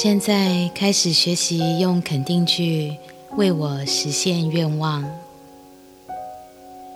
[0.00, 2.96] 现在开始学习用肯定句
[3.36, 5.04] 为我实现愿望。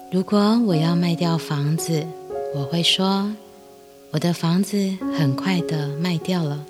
[0.08, 2.06] 如果我要卖掉房子，
[2.54, 3.34] 我会说
[4.14, 4.78] ：“我的房子
[5.18, 6.64] 很快的卖掉了，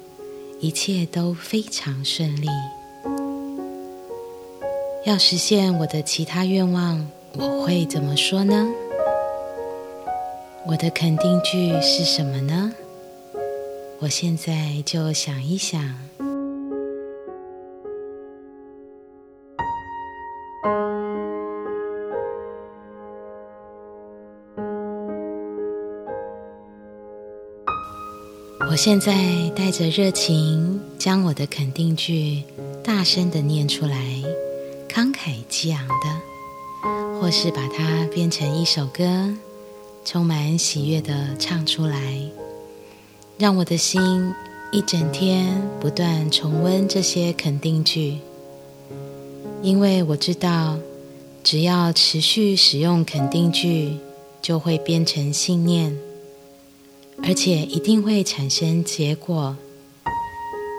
[0.58, 2.48] 一切都非常顺利。”
[5.04, 8.66] 要实现我的其他愿望，我会怎么说呢？
[10.66, 12.72] 我的肯定句是什么呢？
[14.00, 15.94] 我现在就想一想。
[28.72, 32.42] 我现在带着热情，将我的肯定句
[32.82, 33.98] 大声的念出来，
[34.88, 39.28] 慷慨激昂的，或是把它变成一首歌，
[40.06, 42.18] 充满喜悦的唱出来，
[43.36, 44.00] 让我的心
[44.72, 48.16] 一整天不断重温这些肯定句，
[49.60, 50.78] 因为我知道，
[51.44, 53.98] 只要持续使用肯定句，
[54.40, 55.94] 就会变成信念。
[57.20, 59.56] 而且一定会产生结果，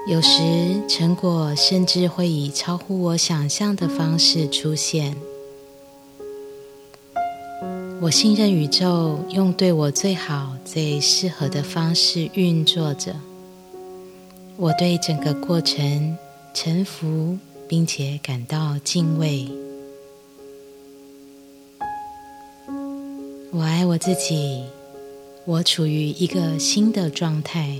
[0.08, 0.42] 有时
[0.88, 5.16] 成果甚至会以超乎我想象的方式出现。
[8.02, 13.16] 我信任宇宙用对我最好、最适合的方式运作着。
[14.58, 16.18] 我对整个过程
[16.53, 17.38] 臣服，
[17.68, 19.47] 并且感到敬畏。
[23.52, 24.66] 我爱我自己。
[25.46, 27.78] 我处于一个新的状态，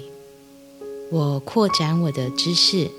[1.10, 2.90] 我扩展我的知识，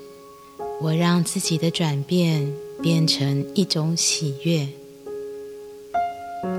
[0.81, 4.67] 我让自己的转变变成一种喜悦。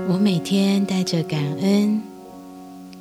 [0.07, 2.01] 我每天带着感恩，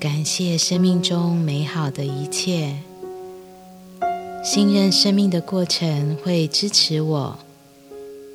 [0.00, 2.74] 感谢生命中美好的一切，
[4.42, 7.38] 信任生命的过程会支持我，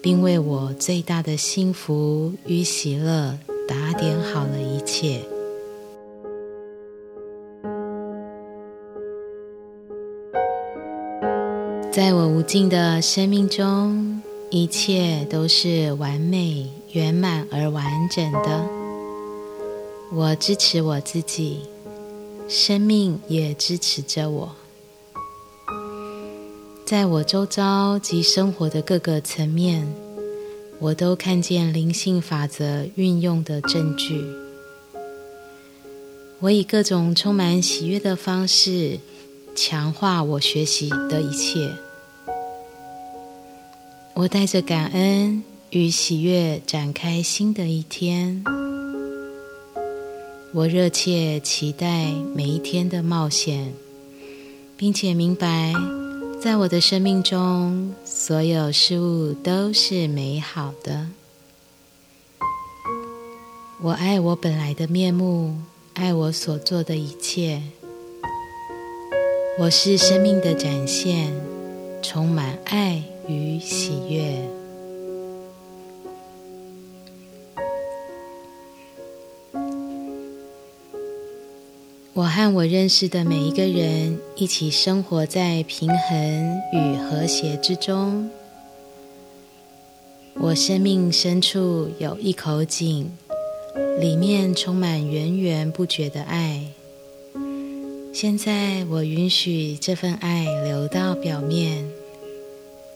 [0.02, 3.38] 并为我最大的幸福与喜乐
[3.68, 5.20] 打点好了一切。
[11.91, 18.66] 在我无尽的生命中，一切都是完美、圆满而完整的。
[20.13, 21.59] 我支持我自己，
[22.47, 24.56] 生命也支持着我。
[26.85, 29.85] 在我周遭及生活的各个层面，
[30.80, 34.24] 我都看见灵性法则运用的证据。
[36.40, 39.00] 我以各种充满喜悦的方式。
[39.56, 41.72] 强化我学习的一切。
[44.13, 48.44] 我带着感恩与喜悦展开新的一天。
[50.53, 53.73] 我热切期待每一天的冒险，
[54.75, 55.73] 并且明白，
[56.41, 61.07] 在我的生命中，所有事物都是美好的。
[63.81, 65.57] 我爱我本来的面目，
[65.94, 67.62] 爱我所做的一切。
[69.62, 71.32] 我是生命的展现，
[72.02, 74.36] 充满爱与喜悦。
[82.14, 88.32] 我和我认识的每一个人一起生活在平衡与和谐之中。
[90.34, 93.12] 我生命深处有一口井，
[94.00, 96.66] 里面充满源源不绝的爱。
[98.14, 101.90] 现在，我允许这份爱流到表面，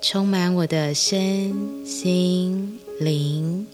[0.02, 1.56] 充满我的身
[1.86, 3.66] 心灵、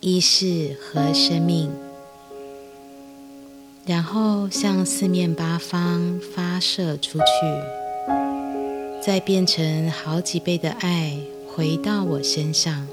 [0.00, 1.70] 意识和生命，
[3.86, 7.24] 然后向四面八方发射出去，
[9.00, 11.16] 再变成好几倍的爱
[11.54, 12.86] 回到我身上。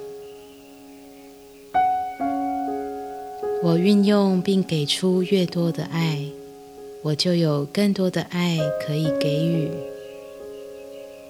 [3.63, 6.23] 我运用并给出越多的爱。
[7.05, 9.69] 我就有更多的爱可以给予，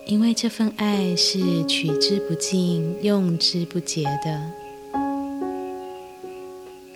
[0.05, 4.41] 因为这份爱是取之不尽、用之不竭的。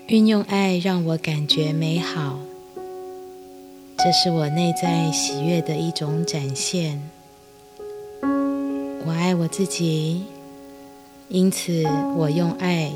[0.08, 2.40] 运用爱让我感觉美好，
[3.98, 7.02] 这是我内在喜悦的一种展现。
[8.22, 10.24] 我爱我自己，
[11.28, 11.84] 因此
[12.16, 12.94] 我用爱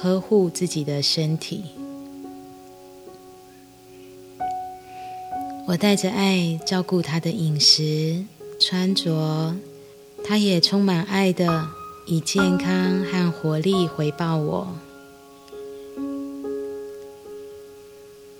[0.00, 1.62] 呵护自己的身体。
[5.72, 8.26] 我带着爱照顾他的饮食、
[8.60, 9.56] 穿着，
[10.22, 11.66] 他也充满爱的
[12.04, 14.68] 以健康和活力回报我。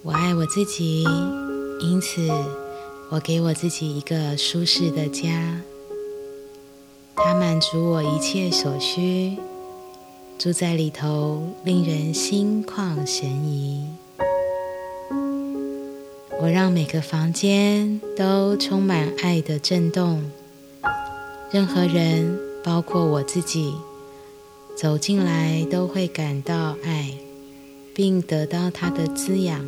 [0.02, 1.04] 我爱我自己，
[1.80, 2.30] 因此
[3.08, 5.62] 我给我自己一个舒适的家。
[7.16, 9.38] 它满足我一切所需，
[10.38, 13.86] 住在里头，令人心旷神怡。
[16.40, 20.22] 我让每个房间都充满爱的震动，
[21.52, 23.72] 任何人，包括我自己，
[24.76, 27.12] 走进来都会感到爱，
[27.94, 29.64] 并得到它的滋养。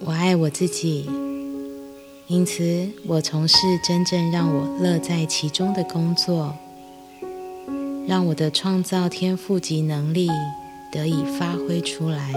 [0.00, 1.10] 我爱我自己，
[2.28, 6.54] 因此我从事真正让我乐在其中的工作，
[8.06, 10.28] 让我的创造天赋及能力
[10.92, 12.32] 得以发挥出来。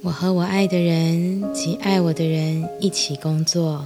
[0.00, 3.84] 我和我爱的人及爱我的人一起工作，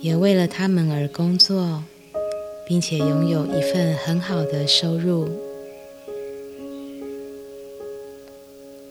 [0.00, 1.82] 也为了他们而工作，
[2.66, 5.26] 并且拥有一份很好的收入。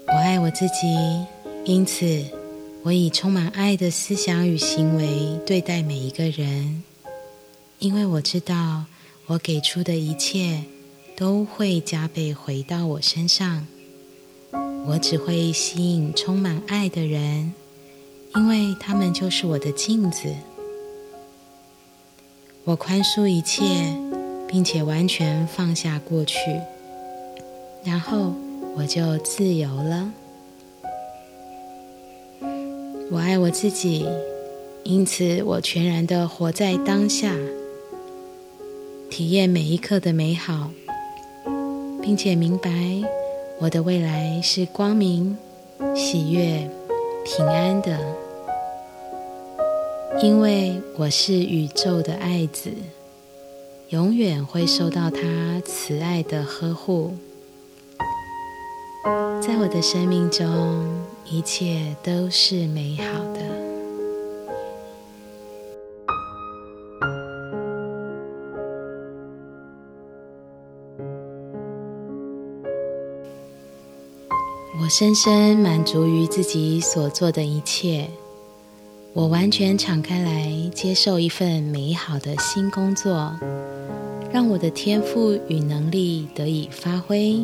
[0.07, 0.87] 我爱我自己，
[1.63, 2.25] 因此
[2.81, 6.83] 我以充满爱的思想与行为对待每一个人，
[7.77, 8.85] 因为我知道
[9.27, 10.63] 我给出的一切
[11.15, 13.67] 都会加倍回到我身上。
[14.85, 17.53] 我只会吸引充满爱的人，
[18.35, 20.33] 因为他们就是我的镜子。
[22.65, 23.63] 我宽恕一切，
[24.47, 26.37] 并且完全放下过去，
[27.83, 28.33] 然后
[28.75, 30.11] 我就自由了。
[33.09, 34.05] 我爱我自己，
[34.83, 37.33] 因此我全然的活在当下，
[39.09, 40.71] 体验每一刻的美好，
[42.01, 42.69] 并且明白。
[43.59, 45.37] 我的未来是光明、
[45.95, 46.69] 喜悦、
[47.23, 47.97] 平安的，
[50.21, 52.71] 因为我是宇宙的爱子，
[53.89, 57.13] 永远会受到他慈爱的呵护。
[59.41, 60.85] 在我的生命中，
[61.25, 63.52] 一切都是美好的。
[74.83, 78.05] 我深深满足于自己所做的一切，
[79.13, 83.33] 我完全敞开来接受一份美好的新工作，
[84.33, 87.39] 让我的天赋与能力得以发挥，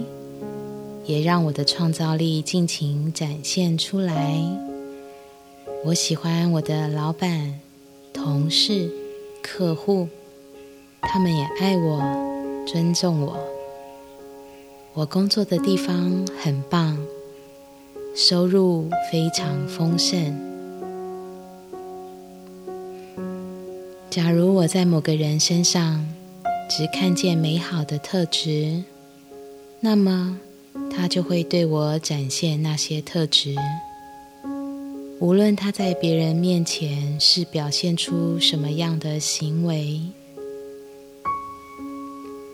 [1.05, 4.37] 也让我的创造力尽情展现出来。
[5.85, 7.57] 我喜欢我的老板、
[8.11, 8.91] 同事、
[9.41, 10.09] 客户，
[11.03, 12.01] 他们也爱我、
[12.67, 13.39] 尊重我。
[14.93, 16.97] 我工作的地方很棒。
[18.21, 20.37] 收入非常丰盛。
[24.09, 26.05] 假如我在某个人身上
[26.69, 28.83] 只看见美好的特质，
[29.79, 30.37] 那么
[30.91, 33.55] 他就会对我展现那些特质。
[35.21, 40.01] 无论他在别人面前是表现出什么样的行为，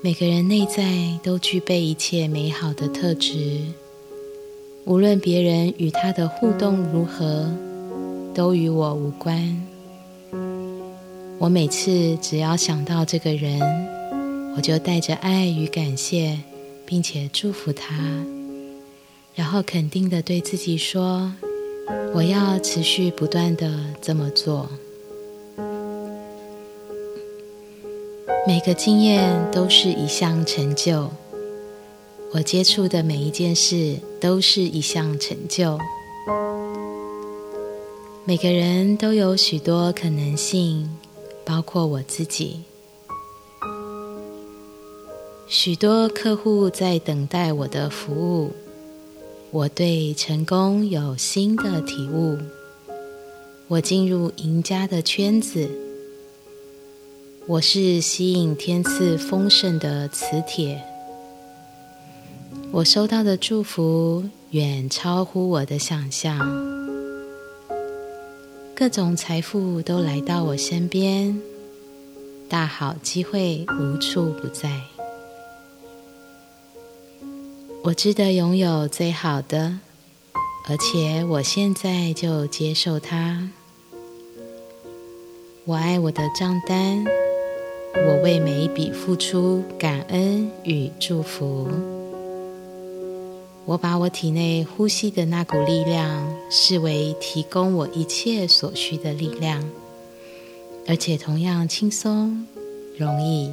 [0.03, 3.61] 每个人内在都具备一切美好的特质。
[4.85, 7.49] 无论别人与他的互动如何，
[8.35, 9.59] 都与我无关。
[11.39, 13.59] 我每次只要想到这个人，
[14.55, 16.37] 我就带着爱与感谢，
[16.85, 17.95] 并且祝福他，
[19.33, 21.33] 然后肯定的对自己说
[22.13, 23.67] ：“我要持续不断的
[23.99, 24.69] 这么做。”
[28.45, 31.09] 每个经验都是一项成就。
[32.35, 35.79] 我接触的每一件事都是一项成就。
[38.25, 40.89] 每个人都有许多可能性，
[41.45, 42.59] 包括我自己。
[45.47, 48.51] 许多客户在等待我的服务。
[49.51, 52.37] 我对成功有新的体悟。
[53.69, 55.69] 我进入赢家的圈子。
[57.47, 60.83] 我是吸引天赐丰盛的磁铁。
[62.75, 66.37] 我收到的祝福远超乎我的想象，
[68.75, 71.41] 各种财富都来到我身边，
[72.49, 74.81] 大好机会无处不在。
[77.81, 79.79] 我值得拥有最好的，
[80.67, 83.51] 而且我现在就接受它。
[85.63, 87.05] 我爱我的账单，
[88.05, 91.69] 我为每一笔付出感恩与祝福。
[93.65, 99.67] 我把我体内呼吸的那股力量视为提供我一切所需的力量，
[100.87, 102.45] 而且同样轻松
[102.95, 103.51] 容易。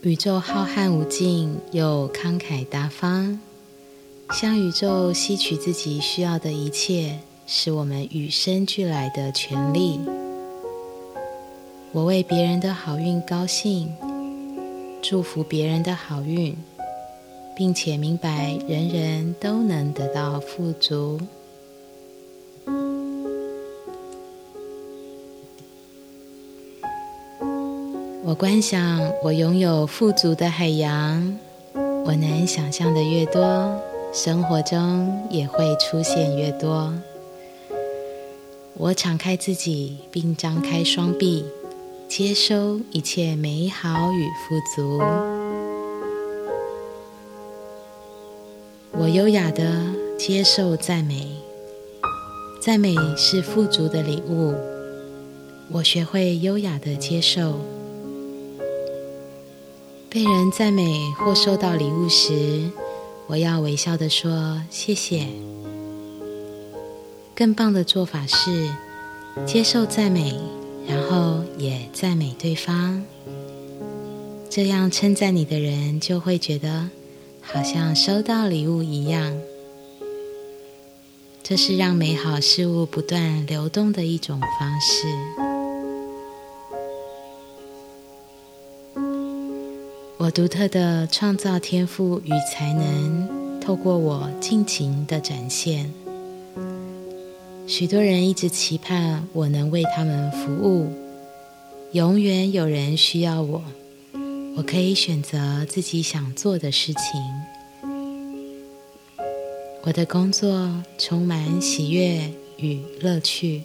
[0.00, 3.38] 宇宙浩瀚无尽又慷慨大方，
[4.30, 10.00] 向宇宙吸取自己需要的一切，是我们与生俱来的权利。
[11.92, 13.92] 我为别人的好运高兴，
[15.00, 16.56] 祝福别人的好运，
[17.56, 21.18] 并且明白人人都能得到富足。
[28.24, 31.38] 我观想我拥有富足的海洋，
[32.04, 33.80] 我能想象的越多，
[34.12, 36.92] 生活中也会出现越多。
[38.74, 41.44] 我敞开自己，并张开双臂。
[42.08, 44.98] 接收一切美好与富足。
[48.92, 51.28] 我优雅的接受赞美，
[52.62, 54.54] 赞美是富足的礼物。
[55.70, 57.60] 我学会优雅的接受。
[60.08, 62.70] 被人赞美或收到礼物时，
[63.26, 65.26] 我要微笑的说谢谢。
[67.36, 68.70] 更棒的做法是
[69.46, 70.40] 接受赞美。
[70.88, 73.02] 然后也赞美对方，
[74.48, 76.88] 这样称赞你的人就会觉得
[77.42, 79.36] 好像收到礼物一样。
[81.42, 85.08] 这是让美好事物不断流动的一种方式。
[90.18, 95.92] 我独特的创造天赋与才能，透过我尽情的展现。
[97.66, 100.90] 许多人一直期盼我能为他们服务，
[101.92, 103.64] 永远有人需要我，
[104.56, 107.02] 我可以选择自己想做的事情。
[109.84, 113.62] 我的工作充满喜悦与乐趣。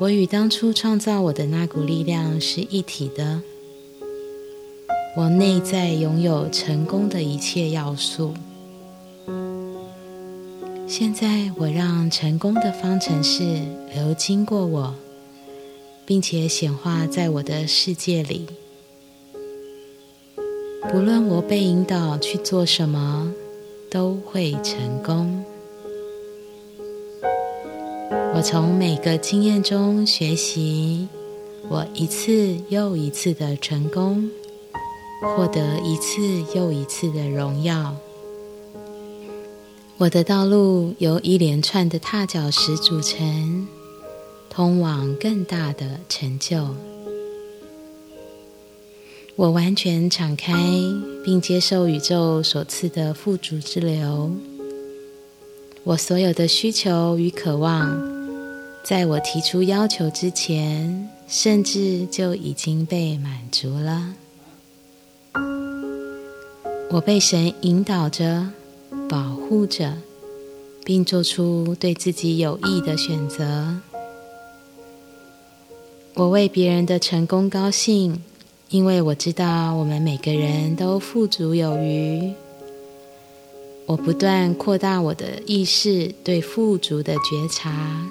[0.00, 3.40] 我与当初创造我的那股力量是一体的。
[5.16, 8.34] 我内在拥有成功的一切要素。
[10.92, 13.44] 现在，我让成功的方程式
[13.94, 14.92] 流经过我，
[16.04, 18.44] 并且显化在我的世界里。
[20.90, 23.32] 不论我被引导去做什么，
[23.88, 25.44] 都会成功。
[28.34, 31.06] 我从每个经验中学习，
[31.68, 34.28] 我一次又一次的成功，
[35.36, 36.20] 获得一次
[36.52, 37.94] 又一次的荣耀。
[40.00, 43.68] 我的道路由一连串的踏脚石组成，
[44.48, 46.74] 通往更大的成就。
[49.36, 50.54] 我完全敞开，
[51.22, 54.30] 并接受宇宙所赐的富足之流。
[55.84, 58.00] 我所有的需求与渴望，
[58.82, 64.14] 在我提出要求之前，甚至就已经被满足了。
[66.90, 68.48] 我被神引导着。
[69.10, 69.92] 保护着，
[70.84, 73.76] 并做出对自己有益的选择。
[76.14, 78.22] 我为别人的成功高兴，
[78.68, 82.32] 因为我知道我们每个人都富足有余。
[83.86, 88.08] 我不断扩大我的意识对富足的觉察，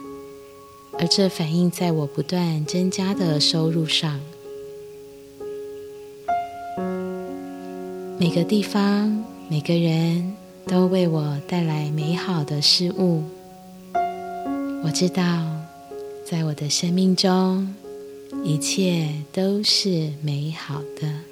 [0.99, 4.19] 而这反映在我不断增加的收入上。
[8.17, 10.38] 每个地方，每个人。
[10.69, 13.23] 都为我带来美好的事物。
[14.83, 15.23] 我知道，
[16.23, 17.73] 在我的生命中，
[18.43, 21.28] 一切都是美好的。